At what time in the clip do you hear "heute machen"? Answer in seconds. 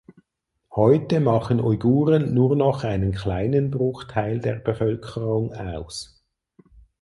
0.71-1.61